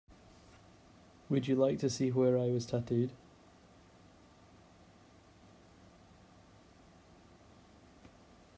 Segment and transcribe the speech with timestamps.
[1.29, 3.11] Would you like to see where I was tattooed?